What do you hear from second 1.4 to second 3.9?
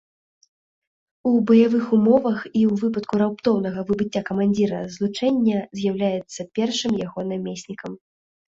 баявых умовах і ў выпадку раптоўнага